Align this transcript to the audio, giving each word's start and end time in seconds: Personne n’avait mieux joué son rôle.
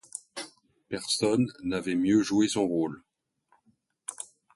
Personne 0.89 1.53
n’avait 1.61 1.93
mieux 1.93 2.23
joué 2.23 2.47
son 2.47 2.65
rôle. 2.67 3.03